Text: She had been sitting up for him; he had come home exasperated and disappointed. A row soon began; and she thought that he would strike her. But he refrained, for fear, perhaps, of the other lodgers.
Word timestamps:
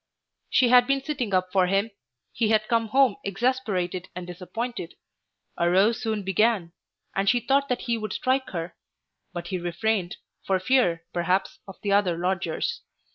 She 0.49 0.69
had 0.69 0.87
been 0.87 1.03
sitting 1.03 1.31
up 1.31 1.51
for 1.51 1.67
him; 1.67 1.91
he 2.33 2.49
had 2.49 2.67
come 2.67 2.87
home 2.87 3.17
exasperated 3.23 4.09
and 4.15 4.25
disappointed. 4.25 4.95
A 5.59 5.69
row 5.69 5.91
soon 5.91 6.23
began; 6.23 6.73
and 7.15 7.29
she 7.29 7.39
thought 7.39 7.69
that 7.69 7.81
he 7.81 7.99
would 7.99 8.13
strike 8.13 8.49
her. 8.49 8.75
But 9.31 9.49
he 9.49 9.59
refrained, 9.59 10.17
for 10.43 10.59
fear, 10.59 11.03
perhaps, 11.13 11.59
of 11.67 11.77
the 11.83 11.91
other 11.91 12.17
lodgers. 12.17 12.81